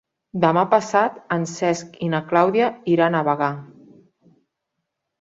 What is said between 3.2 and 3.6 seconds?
Bagà.